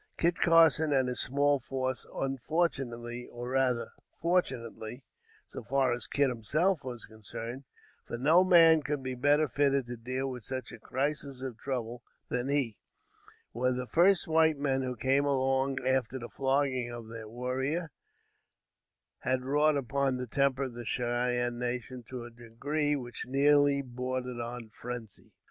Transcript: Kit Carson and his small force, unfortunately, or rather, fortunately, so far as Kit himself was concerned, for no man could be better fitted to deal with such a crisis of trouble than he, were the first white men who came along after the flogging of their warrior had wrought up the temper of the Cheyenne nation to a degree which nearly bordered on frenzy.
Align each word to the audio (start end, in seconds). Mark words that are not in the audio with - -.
Kit 0.17 0.39
Carson 0.39 0.91
and 0.91 1.07
his 1.07 1.19
small 1.19 1.59
force, 1.59 2.07
unfortunately, 2.11 3.27
or 3.27 3.49
rather, 3.49 3.91
fortunately, 4.15 5.05
so 5.45 5.61
far 5.61 5.93
as 5.93 6.07
Kit 6.07 6.27
himself 6.29 6.83
was 6.83 7.05
concerned, 7.05 7.65
for 8.03 8.17
no 8.17 8.43
man 8.43 8.81
could 8.81 9.03
be 9.03 9.13
better 9.13 9.47
fitted 9.47 9.85
to 9.85 9.95
deal 9.95 10.27
with 10.27 10.43
such 10.43 10.71
a 10.71 10.79
crisis 10.79 11.43
of 11.43 11.55
trouble 11.55 12.01
than 12.29 12.49
he, 12.49 12.79
were 13.53 13.71
the 13.71 13.85
first 13.85 14.27
white 14.27 14.57
men 14.57 14.81
who 14.81 14.95
came 14.95 15.25
along 15.25 15.77
after 15.87 16.17
the 16.17 16.29
flogging 16.29 16.89
of 16.91 17.07
their 17.09 17.27
warrior 17.29 17.91
had 19.19 19.45
wrought 19.45 19.77
up 19.77 19.89
the 19.91 20.27
temper 20.27 20.63
of 20.63 20.73
the 20.73 20.83
Cheyenne 20.83 21.59
nation 21.59 22.03
to 22.09 22.25
a 22.25 22.31
degree 22.31 22.95
which 22.95 23.27
nearly 23.27 23.83
bordered 23.83 24.39
on 24.39 24.69
frenzy. 24.71 25.33